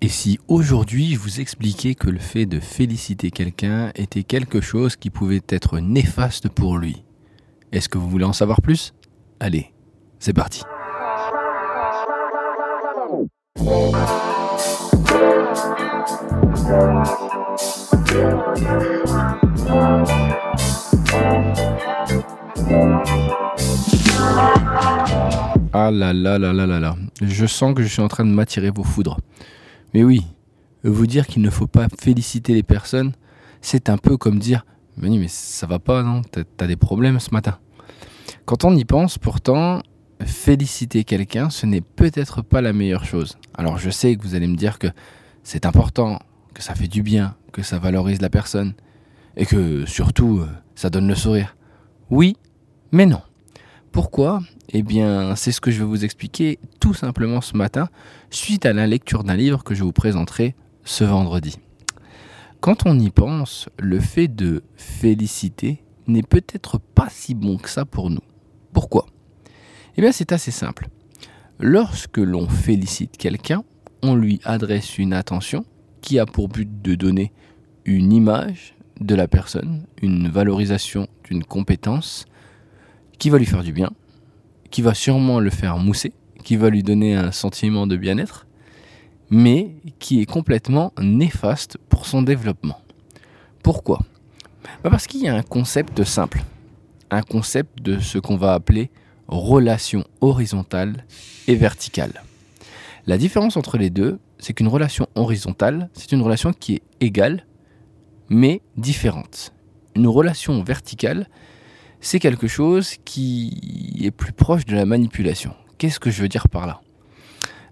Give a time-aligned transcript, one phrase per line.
[0.00, 4.94] Et si aujourd'hui je vous expliquais que le fait de féliciter quelqu'un était quelque chose
[4.94, 7.02] qui pouvait être néfaste pour lui
[7.72, 8.94] Est-ce que vous voulez en savoir plus?
[9.40, 9.72] Allez,
[10.20, 10.62] c'est parti.
[25.72, 26.96] Ah là là là là là là.
[27.20, 29.18] Je sens que je suis en train de m'attirer vos foudres.
[29.94, 30.24] Mais oui,
[30.84, 33.12] vous dire qu'il ne faut pas féliciter les personnes,
[33.60, 34.64] c'est un peu comme dire
[34.96, 37.58] Mais mais ça va pas, non T'as des problèmes ce matin.
[38.44, 39.82] Quand on y pense, pourtant,
[40.24, 43.38] féliciter quelqu'un, ce n'est peut-être pas la meilleure chose.
[43.54, 44.88] Alors je sais que vous allez me dire que
[45.42, 46.18] c'est important,
[46.54, 48.74] que ça fait du bien, que ça valorise la personne,
[49.36, 51.56] et que surtout, euh, ça donne le sourire.
[52.10, 52.36] Oui,
[52.92, 53.22] mais non.
[53.92, 57.88] Pourquoi Eh bien, c'est ce que je vais vous expliquer tout simplement ce matin,
[58.30, 60.54] suite à la lecture d'un livre que je vous présenterai
[60.84, 61.56] ce vendredi.
[62.60, 67.86] Quand on y pense, le fait de féliciter n'est peut-être pas si bon que ça
[67.86, 68.20] pour nous.
[68.74, 69.06] Pourquoi?
[69.96, 70.88] Eh bien, c'est assez simple.
[71.58, 73.64] Lorsque l'on félicite quelqu'un,
[74.02, 75.64] on lui adresse une attention
[76.02, 77.32] qui a pour but de donner
[77.86, 82.26] une image de la personne, une valorisation d'une compétence,
[83.18, 83.90] qui va lui faire du bien,
[84.70, 86.12] qui va sûrement le faire mousser,
[86.44, 88.46] qui va lui donner un sentiment de bien-être,
[89.30, 92.80] mais qui est complètement néfaste pour son développement.
[93.62, 94.00] Pourquoi?
[94.82, 96.42] Bah Parce qu'il y a un concept simple,
[97.10, 98.90] un concept de ce qu'on va appeler
[99.28, 101.04] relation horizontale
[101.46, 102.22] et verticale.
[103.06, 107.46] La différence entre les deux, c'est qu'une relation horizontale, c'est une relation qui est égale,
[108.28, 109.52] mais différente.
[109.96, 111.28] Une relation verticale,
[112.00, 115.54] c'est quelque chose qui est plus proche de la manipulation.
[115.78, 116.80] Qu'est-ce que je veux dire par là?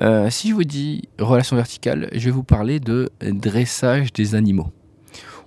[0.00, 4.68] Euh, Si je vous dis relation verticale, je vais vous parler de dressage des animaux.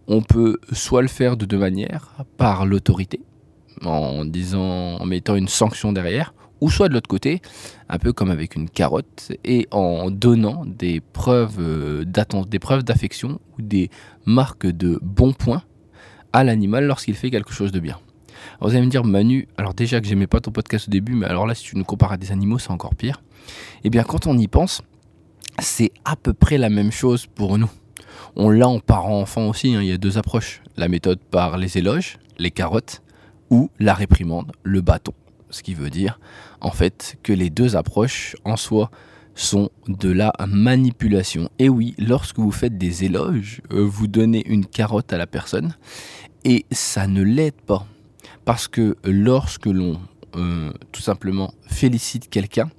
[0.07, 3.21] On peut soit le faire de deux manières, par l'autorité,
[3.83, 7.41] en disant, en mettant une sanction derrière, ou soit de l'autre côté,
[7.89, 13.39] un peu comme avec une carotte, et en donnant des preuves euh, des preuves d'affection
[13.57, 13.89] ou des
[14.25, 15.63] marques de bons points
[16.31, 17.99] à l'animal lorsqu'il fait quelque chose de bien.
[18.63, 21.25] Vous allez me dire, Manu, alors déjà que j'aimais pas ton podcast au début, mais
[21.25, 23.21] alors là, si tu nous compares à des animaux, c'est encore pire.
[23.83, 24.81] Eh bien, quand on y pense,
[25.59, 27.69] c'est à peu près la même chose pour nous.
[28.37, 30.61] On l'a en parent-enfant aussi, hein, il y a deux approches.
[30.77, 33.01] La méthode par les éloges, les carottes,
[33.49, 35.13] ou la réprimande, le bâton.
[35.49, 36.21] Ce qui veut dire,
[36.61, 38.91] en fait, que les deux approches, en soi,
[39.35, 41.49] sont de la manipulation.
[41.59, 45.75] Et oui, lorsque vous faites des éloges, euh, vous donnez une carotte à la personne,
[46.45, 47.85] et ça ne l'aide pas.
[48.45, 49.99] Parce que lorsque l'on
[50.35, 52.69] euh, tout simplement félicite quelqu'un,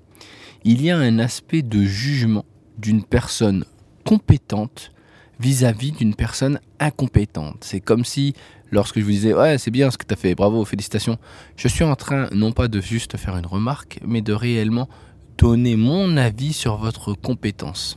[0.65, 2.45] il y a un aspect de jugement
[2.79, 3.65] d'une personne
[4.05, 4.93] compétente
[5.41, 7.59] vis-à-vis d'une personne incompétente.
[7.63, 8.35] C'est comme si,
[8.71, 11.19] lorsque je vous disais, ouais, c'est bien ce que tu as fait, bravo, félicitations,
[11.57, 14.89] je suis en train non pas de juste faire une remarque, mais de réellement
[15.39, 17.97] donner mon avis sur votre compétence.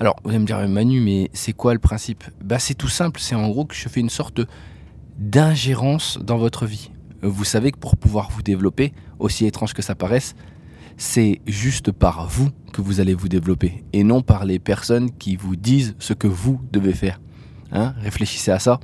[0.00, 2.24] Alors, vous allez me dire, Manu, mais c'est quoi le principe?
[2.42, 4.40] Bah, C'est tout simple, c'est en gros que je fais une sorte
[5.18, 6.90] d'ingérence dans votre vie.
[7.22, 10.34] Vous savez que pour pouvoir vous développer, aussi étrange que ça paraisse,
[10.96, 15.36] c'est juste par vous que vous allez vous développer et non par les personnes qui
[15.36, 17.20] vous disent ce que vous devez faire.
[17.72, 18.78] Hein Réfléchissez à ça.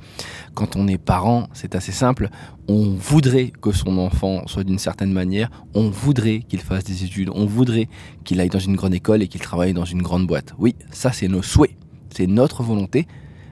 [0.53, 2.29] Quand on est parent, c'est assez simple.
[2.67, 5.49] On voudrait que son enfant soit d'une certaine manière.
[5.73, 7.29] On voudrait qu'il fasse des études.
[7.33, 7.87] On voudrait
[8.25, 10.53] qu'il aille dans une grande école et qu'il travaille dans une grande boîte.
[10.57, 11.77] Oui, ça c'est nos souhaits.
[12.09, 13.07] C'est notre volonté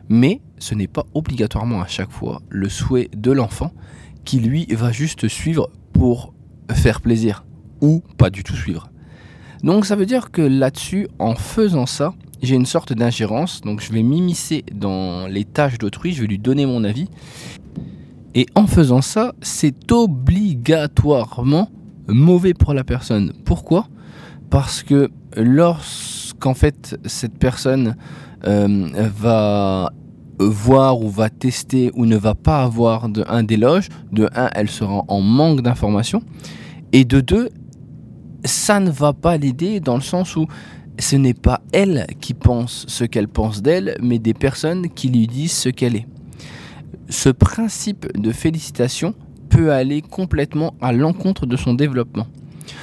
[0.09, 3.71] mais ce n'est pas obligatoirement à chaque fois le souhait de l'enfant
[4.25, 6.33] qui lui va juste suivre pour
[6.71, 7.45] faire plaisir
[7.81, 8.91] ou pas du tout suivre.
[9.63, 13.91] Donc ça veut dire que là-dessus, en faisant ça, j'ai une sorte d'ingérence, donc je
[13.91, 17.09] vais m'immiscer dans les tâches d'autrui, je vais lui donner mon avis.
[18.35, 21.69] Et en faisant ça, c'est obligatoirement
[22.07, 23.33] mauvais pour la personne.
[23.43, 23.87] Pourquoi?
[24.49, 27.95] Parce que lorsqu'en fait cette personne
[28.43, 29.91] va
[30.39, 35.03] voir ou va tester ou ne va pas avoir un déloge, de un, elle sera
[35.07, 36.23] en manque d'informations,
[36.93, 37.49] et de deux,
[38.45, 40.47] ça ne va pas l'aider dans le sens où
[40.97, 45.27] ce n'est pas elle qui pense ce qu'elle pense d'elle, mais des personnes qui lui
[45.27, 46.07] disent ce qu'elle est.
[47.09, 49.13] Ce principe de félicitation
[49.49, 52.27] peut aller complètement à l'encontre de son développement.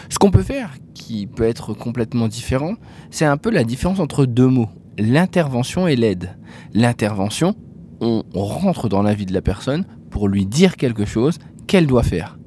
[0.09, 2.75] Ce qu'on peut faire, qui peut être complètement différent,
[3.11, 6.37] c'est un peu la différence entre deux mots l'intervention et l'aide.
[6.75, 7.55] L'intervention,
[8.01, 12.03] on rentre dans la vie de la personne pour lui dire quelque chose qu'elle doit
[12.03, 12.39] faire.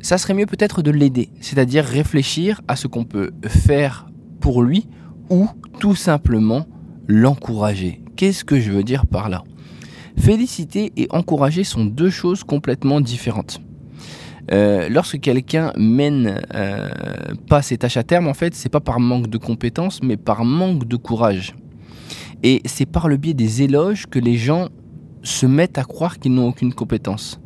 [0.00, 4.06] Ça serait mieux peut-être de l'aider, c'est-à-dire réfléchir à ce qu'on peut faire
[4.40, 4.86] pour lui
[5.30, 5.48] ou
[5.80, 6.66] tout simplement
[7.06, 8.02] l'encourager.
[8.16, 9.44] Qu'est-ce que je veux dire par là?
[10.16, 13.60] Féliciter et encourager sont deux choses complètement différentes.
[14.52, 16.88] Euh, lorsque quelqu'un mène euh,
[17.48, 20.44] pas ses tâches à terme, en fait, c'est pas par manque de compétences, mais par
[20.44, 21.54] manque de courage.
[22.42, 24.68] Et c'est par le biais des éloges que les gens
[25.22, 27.40] se mettent à croire qu'ils n'ont aucune compétence.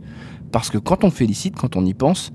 [0.51, 2.33] Parce que quand on félicite, quand on y pense,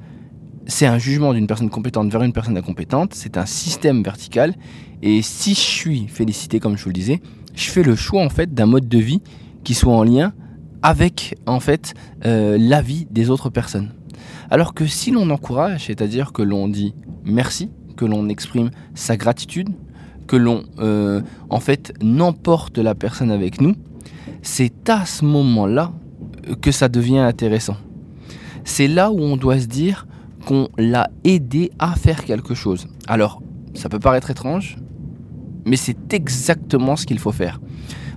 [0.65, 4.55] c'est un jugement d'une personne compétente vers une personne incompétente, c'est un système vertical.
[5.01, 7.21] Et si je suis félicité, comme je vous le disais,
[7.53, 9.21] je fais le choix en fait d'un mode de vie
[9.63, 10.33] qui soit en lien
[10.81, 11.93] avec en fait
[12.25, 13.91] euh, la vie des autres personnes.
[14.49, 16.93] Alors que si l'on encourage, c'est-à-dire que l'on dit
[17.23, 19.69] merci, que l'on exprime sa gratitude,
[20.27, 23.75] que l'on euh, en fait n'emporte la personne avec nous,
[24.41, 25.91] c'est à ce moment-là
[26.61, 27.77] que ça devient intéressant.
[28.63, 30.07] C'est là où on doit se dire
[30.45, 32.87] qu'on l'a aidé à faire quelque chose.
[33.07, 33.41] Alors,
[33.73, 34.77] ça peut paraître étrange,
[35.65, 37.59] mais c'est exactement ce qu'il faut faire.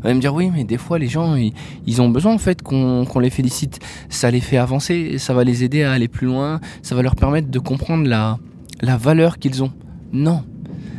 [0.07, 2.63] Vous allez me dire oui, mais des fois les gens ils, ont besoin en fait
[2.63, 3.81] qu'on les félicite.
[4.09, 7.17] Ça les fait avancer, ça va les aider à aller plus loin, ça va leur
[7.17, 8.39] permettre de comprendre la,
[8.83, 9.73] la valeur qu'ils ont.
[10.13, 10.45] Non,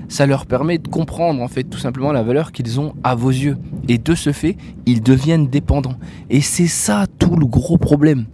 [0.09, 3.29] ça leur permet de comprendre en fait tout simplement la valeur qu'ils ont à vos
[3.29, 3.57] yeux.
[3.87, 5.95] Et de ce fait, ils deviennent dépendants.
[6.29, 8.25] Et c'est ça tout le gros problème.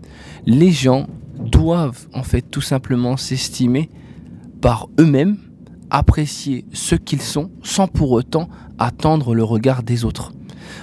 [0.47, 1.05] Les gens
[1.37, 3.91] doivent en fait tout simplement s'estimer
[4.59, 5.37] par eux-mêmes,
[5.91, 8.49] apprécier ce qu'ils sont sans pour autant
[8.79, 10.33] attendre le regard des autres.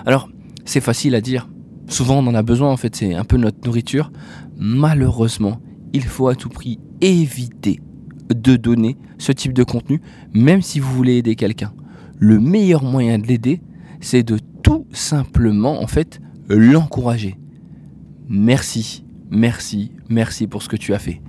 [0.06, 0.28] Alors,
[0.64, 1.48] c'est facile à dire.
[1.88, 4.12] Souvent, on en a besoin en fait, c'est un peu notre nourriture.
[4.56, 5.60] Malheureusement,
[5.92, 7.80] il faut à tout prix éviter
[8.28, 10.00] de donner ce type de contenu,
[10.32, 11.72] même si vous voulez aider quelqu'un.
[12.18, 13.60] Le meilleur moyen de l'aider,
[14.00, 17.36] c'est de tout simplement, en fait, l'encourager.
[18.28, 21.20] Merci, merci, merci pour ce que tu as fait.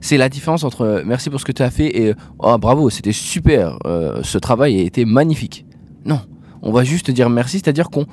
[0.00, 2.90] C'est la différence entre euh, merci pour ce que tu as fait et oh bravo,
[2.90, 5.64] c'était super, euh, ce travail a été magnifique.
[6.04, 6.20] Non,
[6.64, 8.06] on va juste dire merci, c'est-à-dire qu'on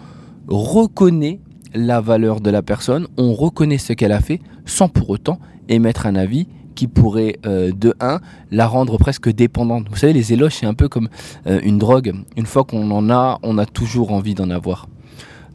[0.47, 1.39] reconnaît
[1.73, 5.39] la valeur de la personne, on reconnaît ce qu'elle a fait sans pour autant
[5.69, 8.19] émettre un avis qui pourrait, euh, de 1,
[8.51, 9.87] la rendre presque dépendante.
[9.89, 11.09] Vous savez, les éloges, c'est un peu comme
[11.47, 12.13] euh, une drogue.
[12.35, 14.87] Une fois qu'on en a, on a toujours envie d'en avoir.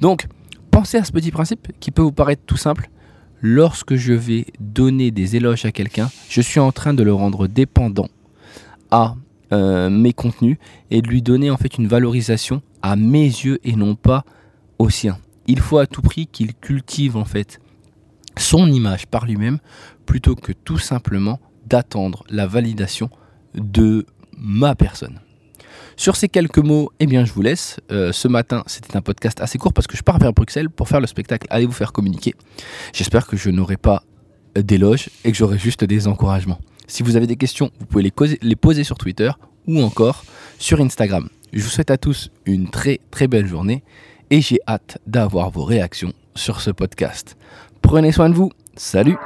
[0.01, 0.27] Donc,
[0.71, 2.91] pensez à ce petit principe qui peut vous paraître tout simple.
[3.43, 7.47] Lorsque je vais donner des éloges à quelqu'un, je suis en train de le rendre
[7.47, 8.09] dépendant
[8.91, 9.17] à
[9.53, 10.57] euh, mes contenus
[10.91, 14.25] et de lui donner en fait une valorisation à mes yeux et non pas
[14.79, 15.19] aux siens.
[15.49, 17.61] Il faut à tout prix qu'il cultive en fait
[18.39, 19.59] son image par lui-même
[20.05, 23.11] plutôt que tout simplement d'attendre la validation
[23.55, 24.07] de
[24.39, 25.19] ma personne.
[25.97, 27.81] Sur ces quelques mots, eh bien, je vous laisse.
[27.91, 30.89] Euh, ce matin, c'était un podcast assez court parce que je pars vers Bruxelles pour
[30.89, 32.35] faire le spectacle Allez vous faire communiquer.
[32.93, 34.05] J'espère que je n'aurai pas
[34.55, 36.61] d'éloges et que j'aurai juste des encouragements.
[36.87, 39.31] Si vous avez des questions, vous pouvez les, les poser sur Twitter
[39.67, 40.25] ou encore
[40.59, 41.29] sur Instagram.
[41.53, 43.83] Je vous souhaite à tous une très très belle journée
[44.31, 47.37] et j'ai hâte d'avoir vos réactions sur ce podcast.
[47.83, 48.51] Prenez soin de vous.
[48.77, 49.17] Salut